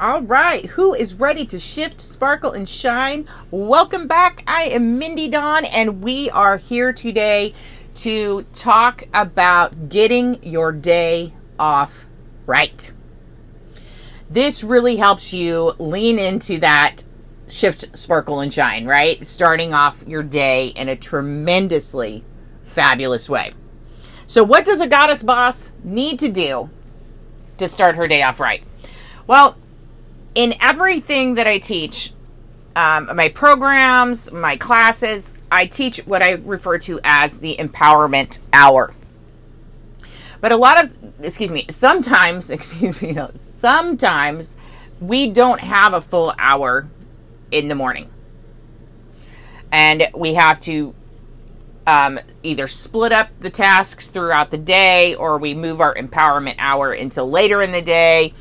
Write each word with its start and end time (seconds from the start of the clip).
All 0.00 0.22
right, 0.22 0.66
who 0.66 0.92
is 0.92 1.14
ready 1.14 1.46
to 1.46 1.60
shift, 1.60 2.00
sparkle, 2.00 2.50
and 2.50 2.68
shine? 2.68 3.28
Welcome 3.52 4.08
back. 4.08 4.42
I 4.44 4.64
am 4.64 4.98
Mindy 4.98 5.28
Dawn, 5.28 5.64
and 5.66 6.02
we 6.02 6.28
are 6.30 6.56
here 6.56 6.92
today 6.92 7.54
to 7.96 8.42
talk 8.54 9.04
about 9.14 9.88
getting 9.88 10.42
your 10.42 10.72
day 10.72 11.32
off 11.60 12.06
right. 12.44 12.92
This 14.28 14.64
really 14.64 14.96
helps 14.96 15.32
you 15.32 15.74
lean 15.78 16.18
into 16.18 16.58
that 16.58 17.04
shift, 17.48 17.96
sparkle, 17.96 18.40
and 18.40 18.52
shine, 18.52 18.86
right? 18.86 19.24
Starting 19.24 19.74
off 19.74 20.02
your 20.08 20.24
day 20.24 20.66
in 20.66 20.88
a 20.88 20.96
tremendously 20.96 22.24
fabulous 22.64 23.30
way. 23.30 23.52
So, 24.26 24.42
what 24.42 24.64
does 24.64 24.80
a 24.80 24.88
goddess 24.88 25.22
boss 25.22 25.70
need 25.84 26.18
to 26.18 26.28
do 26.28 26.68
to 27.58 27.68
start 27.68 27.94
her 27.94 28.08
day 28.08 28.24
off 28.24 28.40
right? 28.40 28.64
Well, 29.28 29.56
in 30.34 30.54
everything 30.60 31.34
that 31.34 31.46
I 31.46 31.58
teach, 31.58 32.12
um, 32.76 33.10
my 33.14 33.28
programs, 33.28 34.32
my 34.32 34.56
classes, 34.56 35.32
I 35.50 35.66
teach 35.66 35.98
what 36.06 36.22
I 36.22 36.32
refer 36.32 36.78
to 36.78 37.00
as 37.04 37.38
the 37.38 37.56
empowerment 37.56 38.40
hour. 38.52 38.92
But 40.40 40.52
a 40.52 40.56
lot 40.56 40.84
of, 40.84 40.96
excuse 41.24 41.50
me, 41.50 41.66
sometimes, 41.70 42.50
excuse 42.50 43.00
me, 43.00 43.16
sometimes 43.36 44.56
we 45.00 45.30
don't 45.30 45.60
have 45.60 45.94
a 45.94 46.00
full 46.00 46.34
hour 46.38 46.88
in 47.50 47.68
the 47.68 47.74
morning. 47.74 48.10
And 49.70 50.08
we 50.14 50.34
have 50.34 50.60
to 50.60 50.94
um, 51.86 52.18
either 52.42 52.66
split 52.66 53.12
up 53.12 53.28
the 53.40 53.50
tasks 53.50 54.08
throughout 54.08 54.50
the 54.50 54.58
day 54.58 55.14
or 55.14 55.38
we 55.38 55.54
move 55.54 55.80
our 55.80 55.94
empowerment 55.94 56.56
hour 56.58 56.92
until 56.92 57.28
later 57.28 57.62
in 57.62 57.72
the 57.72 57.82
day 57.82 58.32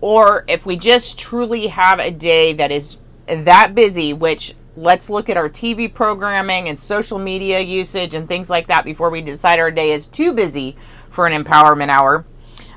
or 0.00 0.44
if 0.48 0.64
we 0.64 0.76
just 0.76 1.18
truly 1.18 1.68
have 1.68 1.98
a 1.98 2.10
day 2.10 2.52
that 2.52 2.70
is 2.70 2.98
that 3.26 3.74
busy, 3.74 4.12
which 4.12 4.54
let's 4.76 5.10
look 5.10 5.28
at 5.28 5.36
our 5.36 5.48
TV 5.48 5.92
programming 5.92 6.68
and 6.68 6.78
social 6.78 7.18
media 7.18 7.60
usage 7.60 8.14
and 8.14 8.28
things 8.28 8.48
like 8.48 8.68
that 8.68 8.84
before 8.84 9.10
we 9.10 9.20
decide 9.20 9.58
our 9.58 9.70
day 9.70 9.90
is 9.90 10.06
too 10.06 10.32
busy 10.32 10.76
for 11.10 11.26
an 11.26 11.44
empowerment 11.44 11.88
hour. 11.88 12.24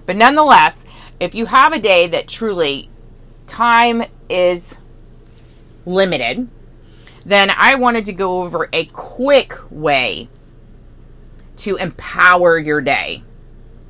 But 0.06 0.16
nonetheless, 0.16 0.86
if 1.20 1.36
you 1.36 1.46
have 1.46 1.74
a 1.74 1.80
day 1.80 2.08
that 2.08 2.28
truly 2.28 2.90
time 3.46 4.04
is 4.30 4.80
limited, 5.86 6.50
then 7.24 7.52
I 7.56 7.76
wanted 7.76 8.06
to 8.06 8.14
go 8.14 8.42
over 8.42 8.68
a 8.74 8.86
quick 8.86 9.54
way 9.70 10.28
to 11.58 11.76
empower 11.76 12.58
your 12.58 12.82
day 12.82 13.24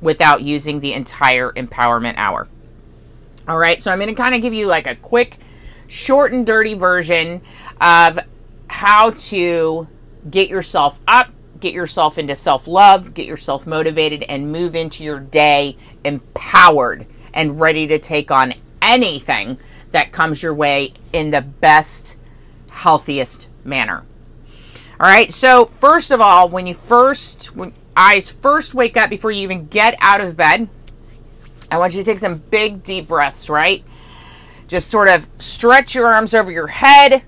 without 0.02 0.42
using 0.42 0.80
the 0.80 0.92
entire 0.92 1.50
empowerment 1.52 2.14
hour. 2.18 2.48
All 3.48 3.58
right, 3.58 3.82
so 3.82 3.90
I'm 3.90 3.98
going 3.98 4.08
to 4.08 4.14
kind 4.14 4.34
of 4.34 4.42
give 4.42 4.54
you 4.54 4.66
like 4.66 4.86
a 4.86 4.94
quick, 4.94 5.38
short 5.88 6.32
and 6.32 6.46
dirty 6.46 6.74
version 6.74 7.42
of 7.80 8.20
how 8.68 9.10
to 9.10 9.88
get 10.30 10.48
yourself 10.48 11.00
up, 11.08 11.30
get 11.58 11.74
yourself 11.74 12.18
into 12.18 12.36
self 12.36 12.68
love, 12.68 13.14
get 13.14 13.26
yourself 13.26 13.66
motivated, 13.66 14.22
and 14.24 14.52
move 14.52 14.76
into 14.76 15.02
your 15.02 15.18
day 15.18 15.76
empowered 16.04 17.06
and 17.34 17.58
ready 17.60 17.86
to 17.88 17.98
take 17.98 18.30
on 18.30 18.54
anything 18.80 19.58
that 19.90 20.12
comes 20.12 20.42
your 20.42 20.54
way 20.54 20.94
in 21.12 21.30
the 21.30 21.42
best, 21.42 22.16
healthiest 22.68 23.48
manner. 23.64 24.04
All 25.00 25.08
right, 25.08 25.32
so 25.32 25.64
first 25.64 26.12
of 26.12 26.20
all, 26.20 26.48
when 26.48 26.68
you 26.68 26.74
first, 26.74 27.56
when 27.56 27.72
eyes 27.96 28.30
first 28.30 28.72
wake 28.72 28.96
up 28.96 29.10
before 29.10 29.32
you 29.32 29.42
even 29.42 29.66
get 29.66 29.96
out 30.00 30.20
of 30.20 30.36
bed, 30.36 30.68
I 31.72 31.78
want 31.78 31.94
you 31.94 32.00
to 32.00 32.04
take 32.04 32.18
some 32.18 32.36
big, 32.36 32.82
deep 32.82 33.08
breaths, 33.08 33.48
right? 33.48 33.82
Just 34.68 34.90
sort 34.90 35.08
of 35.08 35.26
stretch 35.38 35.94
your 35.94 36.06
arms 36.06 36.34
over 36.34 36.52
your 36.52 36.66
head, 36.66 37.22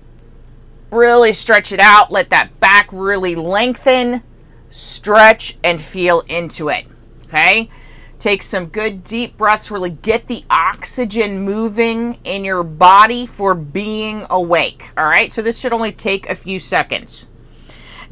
really 0.91 1.33
stretch 1.33 1.71
it 1.71 1.79
out. 1.79 2.11
Let 2.11 2.29
that 2.29 2.59
back 2.59 2.87
really 2.91 3.33
lengthen, 3.33 4.21
stretch, 4.69 5.57
and 5.63 5.81
feel 5.81 6.21
into 6.27 6.69
it. 6.69 6.85
Okay? 7.25 7.71
Take 8.19 8.43
some 8.43 8.67
good 8.67 9.03
deep 9.03 9.35
breaths, 9.35 9.71
really 9.71 9.89
get 9.89 10.27
the 10.27 10.43
oxygen 10.47 11.39
moving 11.39 12.19
in 12.23 12.45
your 12.45 12.61
body 12.61 13.25
for 13.25 13.55
being 13.55 14.27
awake. 14.29 14.91
All 14.95 15.07
right? 15.07 15.33
So 15.33 15.41
this 15.41 15.57
should 15.57 15.73
only 15.73 15.91
take 15.91 16.29
a 16.29 16.35
few 16.35 16.59
seconds. 16.59 17.29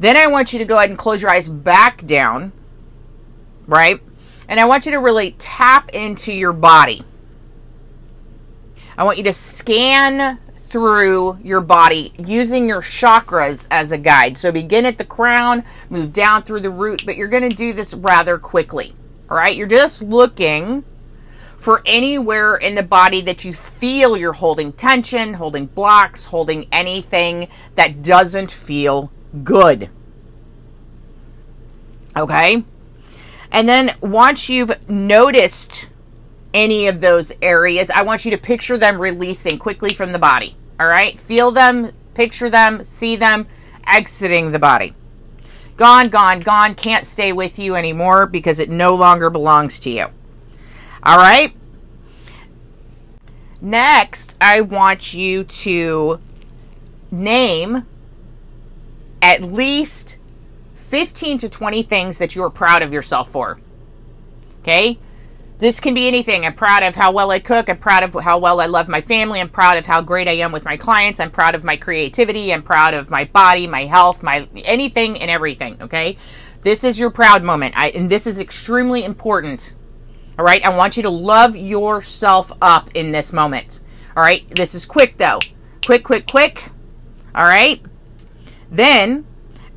Then 0.00 0.16
I 0.16 0.26
want 0.26 0.52
you 0.52 0.58
to 0.58 0.64
go 0.64 0.78
ahead 0.78 0.90
and 0.90 0.98
close 0.98 1.22
your 1.22 1.30
eyes 1.30 1.48
back 1.48 2.04
down, 2.04 2.50
right? 3.68 4.00
And 4.48 4.60
I 4.60 4.64
want 4.64 4.86
you 4.86 4.92
to 4.92 4.98
really 4.98 5.32
tap 5.38 5.90
into 5.90 6.32
your 6.32 6.52
body. 6.52 7.02
I 8.96 9.04
want 9.04 9.18
you 9.18 9.24
to 9.24 9.32
scan 9.32 10.38
through 10.74 11.38
your 11.42 11.60
body 11.60 12.12
using 12.18 12.68
your 12.68 12.80
chakras 12.80 13.68
as 13.70 13.92
a 13.92 13.98
guide. 13.98 14.36
So 14.36 14.50
begin 14.50 14.86
at 14.86 14.98
the 14.98 15.04
crown, 15.04 15.64
move 15.88 16.12
down 16.12 16.42
through 16.42 16.60
the 16.60 16.70
root, 16.70 17.04
but 17.06 17.16
you're 17.16 17.28
going 17.28 17.48
to 17.48 17.56
do 17.56 17.72
this 17.72 17.94
rather 17.94 18.38
quickly. 18.38 18.94
All 19.30 19.36
right? 19.36 19.56
You're 19.56 19.66
just 19.66 20.02
looking 20.02 20.84
for 21.56 21.80
anywhere 21.86 22.56
in 22.56 22.74
the 22.74 22.82
body 22.82 23.20
that 23.22 23.44
you 23.44 23.54
feel 23.54 24.16
you're 24.16 24.34
holding 24.34 24.72
tension, 24.72 25.34
holding 25.34 25.66
blocks, 25.66 26.26
holding 26.26 26.66
anything 26.70 27.48
that 27.74 28.02
doesn't 28.02 28.50
feel 28.50 29.10
good. 29.42 29.88
Okay? 32.16 32.64
And 33.54 33.68
then 33.68 33.92
once 34.00 34.48
you've 34.48 34.90
noticed 34.90 35.88
any 36.52 36.88
of 36.88 37.00
those 37.00 37.32
areas, 37.40 37.88
I 37.88 38.02
want 38.02 38.24
you 38.24 38.32
to 38.32 38.36
picture 38.36 38.76
them 38.76 39.00
releasing 39.00 39.60
quickly 39.60 39.94
from 39.94 40.10
the 40.10 40.18
body. 40.18 40.56
All 40.80 40.88
right? 40.88 41.18
Feel 41.20 41.52
them, 41.52 41.92
picture 42.14 42.50
them, 42.50 42.82
see 42.82 43.14
them 43.14 43.46
exiting 43.86 44.50
the 44.50 44.58
body. 44.58 44.92
Gone, 45.76 46.08
gone, 46.08 46.40
gone, 46.40 46.74
can't 46.74 47.06
stay 47.06 47.32
with 47.32 47.56
you 47.60 47.76
anymore 47.76 48.26
because 48.26 48.58
it 48.58 48.70
no 48.70 48.96
longer 48.96 49.30
belongs 49.30 49.78
to 49.80 49.90
you. 49.90 50.06
All 51.04 51.16
right? 51.16 51.54
Next, 53.60 54.36
I 54.40 54.62
want 54.62 55.14
you 55.14 55.44
to 55.44 56.18
name 57.12 57.86
at 59.22 59.42
least 59.42 60.18
15 60.94 61.38
to 61.38 61.48
20 61.48 61.82
things 61.82 62.18
that 62.18 62.36
you're 62.36 62.50
proud 62.50 62.80
of 62.80 62.92
yourself 62.92 63.28
for. 63.28 63.58
Okay? 64.60 64.96
This 65.58 65.80
can 65.80 65.92
be 65.92 66.06
anything. 66.06 66.46
I'm 66.46 66.54
proud 66.54 66.84
of 66.84 66.94
how 66.94 67.10
well 67.10 67.32
I 67.32 67.40
cook. 67.40 67.68
I'm 67.68 67.78
proud 67.78 68.04
of 68.04 68.14
how 68.22 68.38
well 68.38 68.60
I 68.60 68.66
love 68.66 68.86
my 68.88 69.00
family. 69.00 69.40
I'm 69.40 69.48
proud 69.48 69.76
of 69.76 69.86
how 69.86 70.02
great 70.02 70.28
I 70.28 70.34
am 70.34 70.52
with 70.52 70.64
my 70.64 70.76
clients. 70.76 71.18
I'm 71.18 71.32
proud 71.32 71.56
of 71.56 71.64
my 71.64 71.76
creativity. 71.76 72.54
I'm 72.54 72.62
proud 72.62 72.94
of 72.94 73.10
my 73.10 73.24
body, 73.24 73.66
my 73.66 73.86
health, 73.86 74.22
my 74.22 74.46
anything 74.54 75.20
and 75.20 75.32
everything. 75.32 75.82
Okay? 75.82 76.16
This 76.62 76.84
is 76.84 76.96
your 76.96 77.10
proud 77.10 77.42
moment. 77.42 77.76
I, 77.76 77.88
and 77.88 78.08
this 78.08 78.28
is 78.28 78.38
extremely 78.38 79.02
important. 79.02 79.74
All 80.38 80.44
right? 80.44 80.64
I 80.64 80.68
want 80.68 80.96
you 80.96 81.02
to 81.02 81.10
love 81.10 81.56
yourself 81.56 82.52
up 82.62 82.88
in 82.94 83.10
this 83.10 83.32
moment. 83.32 83.80
All 84.16 84.22
right? 84.22 84.48
This 84.48 84.76
is 84.76 84.86
quick 84.86 85.16
though. 85.16 85.40
Quick, 85.84 86.04
quick, 86.04 86.28
quick. 86.28 86.70
All 87.34 87.46
right? 87.46 87.82
Then 88.70 89.26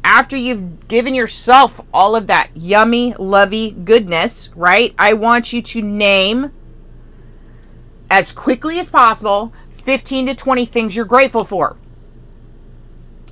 after 0.08 0.38
you've 0.38 0.88
given 0.88 1.14
yourself 1.14 1.82
all 1.94 2.16
of 2.16 2.28
that 2.28 2.50
yummy, 2.56 3.14
lovey 3.20 3.72
goodness, 3.72 4.50
right? 4.56 4.96
I 4.98 5.14
want 5.14 5.52
you 5.52 5.62
to 5.62 5.82
name 5.82 6.54
as 8.10 8.32
quickly 8.32 8.80
as 8.80 8.90
possible 8.90 9.52
15 9.72 10.28
to 10.28 10.34
20 10.34 10.66
things 10.66 10.96
you're 10.96 11.04
grateful 11.04 11.44
for. 11.44 11.76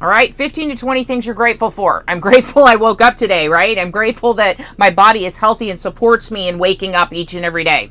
All 0.02 0.10
right, 0.10 0.34
15 0.34 0.72
to 0.72 0.76
20 0.76 1.06
things 1.06 1.26
you're 1.26 1.34
grateful 1.34 1.72
for. 1.72 2.04
I'm 2.10 2.20
grateful 2.30 2.66
I 2.66 2.76
woke 2.76 3.00
up 3.00 3.16
today, 3.16 3.48
right? 3.48 3.80
I'm 3.80 3.90
grateful 3.90 4.34
that 4.34 4.60
my 4.78 4.90
body 4.90 5.24
is 5.24 5.38
healthy 5.38 5.70
and 5.70 5.80
supports 5.80 6.30
me 6.30 6.50
in 6.50 6.60
waking 6.60 6.94
up 6.94 7.14
each 7.14 7.34
and 7.34 7.46
every 7.46 7.64
day, 7.64 7.90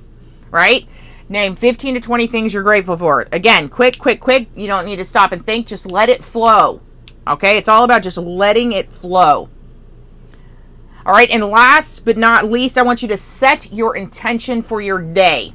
right? 0.51 0.87
Name 1.31 1.57
15 1.57 1.95
to 1.95 2.01
20 2.03 2.27
things 2.27 2.53
you're 2.53 2.63
grateful 2.63 2.99
for. 2.99 3.27
Again, 3.33 3.71
quick, 3.71 3.99
quick, 3.99 4.21
quick. 4.21 4.51
You 4.55 4.67
don't 4.67 4.85
need 4.85 4.97
to 4.97 5.07
stop 5.07 5.33
and 5.33 5.43
think, 5.43 5.69
just 5.69 5.87
let 5.87 6.11
it 6.11 6.23
flow. 6.23 6.83
Okay, 7.27 7.57
it's 7.57 7.69
all 7.69 7.85
about 7.85 8.03
just 8.03 8.19
letting 8.19 8.73
it 8.73 8.89
flow. 8.89 9.49
All 11.07 11.13
right, 11.13 11.31
and 11.31 11.45
last 11.45 12.05
but 12.05 12.17
not 12.17 12.51
least, 12.51 12.77
I 12.77 12.83
want 12.83 13.03
you 13.03 13.09
to 13.09 13.17
set 13.17 13.73
your 13.73 13.97
intention 13.97 14.63
for 14.63 14.81
your 14.81 15.01
day. 15.01 15.55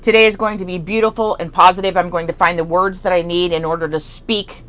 Today 0.00 0.26
is 0.26 0.36
going 0.36 0.58
to 0.58 0.64
be 0.64 0.78
beautiful 0.78 1.36
and 1.40 1.52
positive. 1.52 1.96
I'm 1.96 2.10
going 2.10 2.26
to 2.26 2.32
find 2.32 2.58
the 2.58 2.64
words 2.64 3.02
that 3.02 3.12
I 3.12 3.22
need 3.22 3.52
in 3.52 3.64
order 3.64 3.88
to 3.88 3.98
speak 4.00 4.64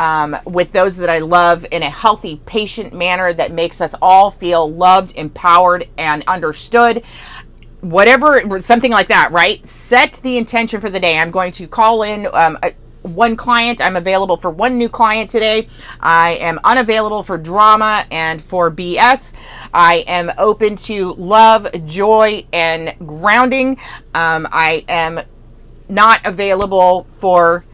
um, 0.00 0.36
with 0.46 0.72
those 0.72 0.96
that 0.96 1.10
I 1.10 1.18
love 1.18 1.66
in 1.70 1.82
a 1.82 1.90
healthy, 1.90 2.40
patient 2.46 2.94
manner 2.94 3.32
that 3.32 3.52
makes 3.52 3.80
us 3.80 3.94
all 4.00 4.30
feel 4.30 4.70
loved, 4.70 5.16
empowered, 5.16 5.88
and 5.98 6.24
understood. 6.26 7.02
Whatever, 7.80 8.60
something 8.60 8.90
like 8.90 9.08
that, 9.08 9.30
right? 9.32 9.64
Set 9.66 10.14
the 10.22 10.38
intention 10.38 10.80
for 10.80 10.88
the 10.88 11.00
day. 11.00 11.18
I'm 11.18 11.30
going 11.30 11.52
to 11.52 11.66
call 11.66 12.02
in 12.02 12.26
um, 12.32 12.58
one 13.02 13.36
client. 13.36 13.80
I'm 13.80 13.96
available 13.96 14.36
for 14.36 14.50
one 14.50 14.78
new 14.78 14.88
client 14.88 15.30
today. 15.30 15.68
I 16.00 16.32
am 16.40 16.58
unavailable 16.64 17.22
for 17.22 17.38
drama 17.38 18.04
and 18.10 18.40
for 18.40 18.70
BS. 18.70 19.34
I 19.72 20.04
am 20.06 20.32
open 20.38 20.76
to 20.76 21.14
love, 21.14 21.68
joy, 21.86 22.46
and 22.52 22.94
grounding. 23.06 23.78
Um, 24.14 24.48
I 24.50 24.84
am 24.88 25.20
not 25.88 26.20
available 26.24 27.04
for 27.04 27.64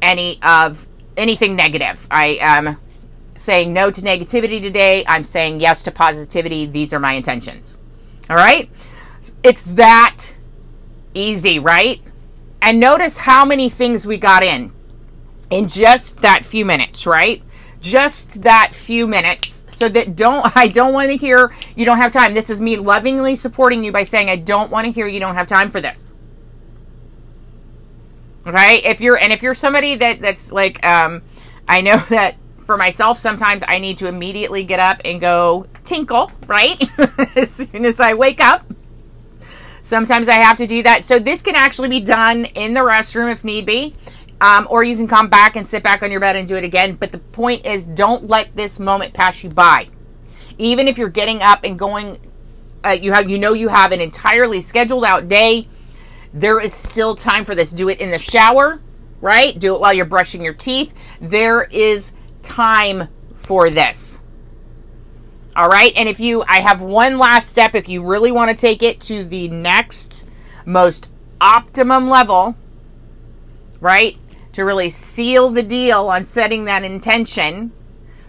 any 0.00 0.38
of 0.42 0.86
anything 1.16 1.56
negative. 1.56 2.06
I 2.10 2.38
am 2.40 2.78
saying 3.36 3.72
no 3.72 3.90
to 3.90 4.00
negativity 4.00 4.60
today. 4.60 5.04
I'm 5.06 5.22
saying 5.22 5.60
yes 5.60 5.82
to 5.84 5.90
positivity. 5.90 6.66
These 6.66 6.92
are 6.92 6.98
my 6.98 7.12
intentions. 7.12 7.76
All 8.30 8.36
right? 8.36 8.70
It's 9.42 9.64
that 9.64 10.34
easy, 11.14 11.58
right? 11.58 12.00
And 12.60 12.80
notice 12.80 13.18
how 13.18 13.44
many 13.44 13.68
things 13.70 14.06
we 14.06 14.18
got 14.18 14.42
in 14.42 14.72
in 15.50 15.68
just 15.68 16.22
that 16.22 16.44
few 16.44 16.64
minutes, 16.64 17.06
right? 17.06 17.42
Just 17.80 18.42
that 18.42 18.74
few 18.74 19.06
minutes. 19.06 19.66
So 19.68 19.88
that 19.88 20.16
don't, 20.16 20.50
I 20.56 20.68
don't 20.68 20.92
want 20.92 21.10
to 21.10 21.16
hear 21.16 21.52
you 21.76 21.84
don't 21.84 21.98
have 21.98 22.12
time. 22.12 22.34
This 22.34 22.50
is 22.50 22.60
me 22.60 22.76
lovingly 22.76 23.36
supporting 23.36 23.84
you 23.84 23.92
by 23.92 24.02
saying, 24.02 24.28
I 24.28 24.36
don't 24.36 24.70
want 24.70 24.86
to 24.86 24.92
hear 24.92 25.06
you 25.06 25.20
don't 25.20 25.34
have 25.34 25.46
time 25.46 25.70
for 25.70 25.80
this. 25.80 26.14
Okay? 28.46 28.80
If 28.84 29.00
you're, 29.00 29.16
and 29.16 29.32
if 29.32 29.42
you're 29.42 29.54
somebody 29.54 29.94
that, 29.96 30.20
that's 30.20 30.52
like, 30.52 30.84
um, 30.84 31.22
I 31.68 31.80
know 31.80 31.98
that 32.08 32.36
for 32.66 32.76
myself, 32.76 33.18
sometimes 33.18 33.62
I 33.66 33.78
need 33.78 33.98
to 33.98 34.08
immediately 34.08 34.64
get 34.64 34.80
up 34.80 35.00
and 35.04 35.20
go 35.20 35.66
tinkle, 35.84 36.32
right? 36.46 36.82
as 37.36 37.50
soon 37.52 37.84
as 37.86 38.00
I 38.00 38.14
wake 38.14 38.40
up. 38.40 38.72
Sometimes 39.82 40.28
I 40.28 40.42
have 40.42 40.56
to 40.58 40.66
do 40.66 40.82
that. 40.82 41.04
So 41.04 41.18
this 41.18 41.42
can 41.42 41.54
actually 41.54 41.88
be 41.88 42.00
done 42.00 42.44
in 42.44 42.74
the 42.74 42.80
restroom 42.80 43.32
if 43.32 43.44
need 43.44 43.66
be. 43.66 43.94
Um, 44.40 44.68
or 44.70 44.84
you 44.84 44.96
can 44.96 45.08
come 45.08 45.28
back 45.28 45.56
and 45.56 45.66
sit 45.66 45.82
back 45.82 46.02
on 46.02 46.10
your 46.12 46.20
bed 46.20 46.36
and 46.36 46.46
do 46.46 46.54
it 46.54 46.62
again. 46.62 46.94
But 46.94 47.10
the 47.10 47.18
point 47.18 47.66
is, 47.66 47.84
don't 47.84 48.28
let 48.28 48.54
this 48.54 48.78
moment 48.78 49.12
pass 49.12 49.42
you 49.42 49.50
by. 49.50 49.88
Even 50.58 50.86
if 50.86 50.96
you're 50.96 51.08
getting 51.08 51.42
up 51.42 51.64
and 51.64 51.78
going, 51.78 52.18
uh, 52.84 52.90
you 52.90 53.12
have 53.12 53.28
you 53.28 53.38
know 53.38 53.52
you 53.52 53.68
have 53.68 53.90
an 53.90 54.00
entirely 54.00 54.60
scheduled 54.60 55.04
out 55.04 55.28
day. 55.28 55.68
There 56.32 56.60
is 56.60 56.72
still 56.72 57.16
time 57.16 57.44
for 57.44 57.54
this. 57.54 57.70
Do 57.70 57.88
it 57.88 58.00
in 58.00 58.10
the 58.10 58.18
shower, 58.18 58.80
right? 59.20 59.58
Do 59.58 59.74
it 59.74 59.80
while 59.80 59.92
you're 59.92 60.04
brushing 60.04 60.42
your 60.42 60.54
teeth. 60.54 60.94
There 61.20 61.62
is 61.64 62.14
time 62.42 63.08
for 63.34 63.70
this. 63.70 64.20
All 65.58 65.68
right. 65.68 65.92
And 65.96 66.08
if 66.08 66.20
you, 66.20 66.44
I 66.46 66.60
have 66.60 66.80
one 66.80 67.18
last 67.18 67.48
step. 67.48 67.74
If 67.74 67.88
you 67.88 68.04
really 68.04 68.30
want 68.30 68.48
to 68.48 68.56
take 68.56 68.80
it 68.80 69.00
to 69.02 69.24
the 69.24 69.48
next 69.48 70.24
most 70.64 71.10
optimum 71.40 72.08
level, 72.08 72.54
right? 73.80 74.16
To 74.52 74.64
really 74.64 74.88
seal 74.88 75.48
the 75.48 75.64
deal 75.64 76.08
on 76.10 76.22
setting 76.22 76.64
that 76.66 76.84
intention 76.84 77.72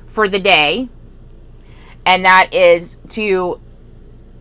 for 0.08 0.28
the 0.28 0.40
day. 0.40 0.90
And 2.04 2.26
that 2.26 2.52
is 2.52 2.98
to 3.10 3.62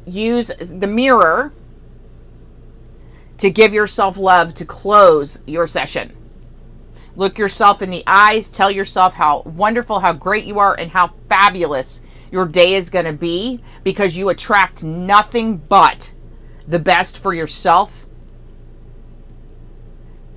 use 0.07 0.49
the 0.57 0.87
mirror 0.87 1.53
to 3.37 3.51
give 3.51 3.75
yourself 3.75 4.17
love 4.17 4.55
to 4.55 4.65
close 4.65 5.43
your 5.47 5.67
session. 5.67 6.17
Look 7.17 7.37
yourself 7.37 7.83
in 7.83 7.91
the 7.91 8.05
eyes, 8.07 8.51
tell 8.51 8.71
yourself 8.71 9.13
how 9.13 9.43
wonderful, 9.43 10.01
how 10.01 10.15
great 10.15 10.47
you 10.47 10.59
are, 10.59 10.75
and 10.75 10.93
how 10.93 11.09
fabulous 11.29 12.01
your 12.31 12.47
day 12.47 12.75
is 12.75 12.91
going 12.91 13.05
to 13.05 13.13
be 13.13 13.61
because 13.85 14.17
you 14.17 14.29
attract 14.29 14.85
nothing 14.85 15.57
but 15.57 16.15
the 16.67 16.79
best 16.79 17.19
for 17.19 17.33
yourself 17.33 18.07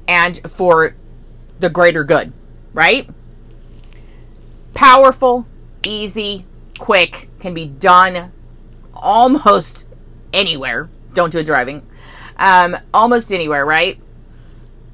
and 0.07 0.38
for 0.49 0.95
the 1.59 1.69
greater 1.69 2.03
good, 2.03 2.33
right? 2.73 3.09
Powerful, 4.73 5.45
easy, 5.83 6.45
quick, 6.79 7.29
can 7.39 7.53
be 7.53 7.65
done 7.65 8.31
almost 8.93 9.89
anywhere. 10.33 10.89
Don't 11.13 11.31
do 11.31 11.39
it 11.39 11.45
driving. 11.45 11.85
Um, 12.38 12.77
almost 12.93 13.31
anywhere, 13.31 13.65
right? 13.65 13.99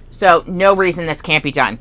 So 0.09 0.43
no 0.47 0.75
reason 0.75 1.05
this 1.05 1.21
can't 1.21 1.43
be 1.43 1.51
done. 1.51 1.79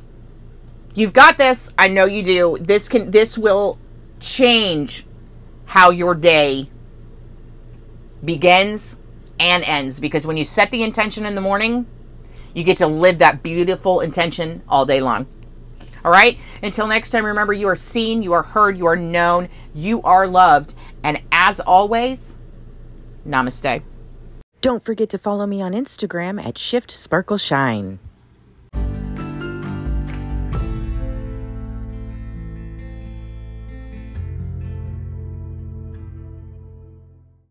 You've 0.94 1.12
got 1.12 1.38
this. 1.38 1.72
I 1.78 1.88
know 1.88 2.04
you 2.06 2.22
do. 2.22 2.58
This 2.60 2.88
can 2.88 3.10
this 3.10 3.36
will 3.36 3.78
change 4.20 5.06
how 5.66 5.90
your 5.90 6.14
day 6.14 6.70
begins 8.24 8.96
and 9.38 9.62
ends 9.64 10.00
because 10.00 10.26
when 10.26 10.36
you 10.36 10.44
set 10.44 10.70
the 10.70 10.82
intention 10.82 11.26
in 11.26 11.34
the 11.34 11.40
morning, 11.40 11.86
you 12.54 12.64
get 12.64 12.78
to 12.78 12.86
live 12.86 13.18
that 13.18 13.42
beautiful 13.42 14.00
intention 14.00 14.62
all 14.68 14.86
day 14.86 15.00
long. 15.00 15.26
All 16.04 16.10
right? 16.10 16.38
Until 16.62 16.86
next 16.86 17.10
time, 17.10 17.26
remember 17.26 17.52
you 17.52 17.68
are 17.68 17.76
seen, 17.76 18.22
you 18.22 18.32
are 18.32 18.44
heard, 18.44 18.78
you 18.78 18.86
are 18.86 18.96
known, 18.96 19.48
you 19.74 20.00
are 20.02 20.26
loved. 20.26 20.74
And 21.02 21.20
as 21.32 21.60
always, 21.60 22.36
namaste. 23.26 23.82
Don't 24.60 24.82
forget 24.82 25.10
to 25.10 25.18
follow 25.18 25.46
me 25.46 25.60
on 25.60 25.72
Instagram 25.72 26.42
at 26.42 26.56
Shift 26.56 26.90
Sparkle 26.90 27.38
Shine. 27.38 27.98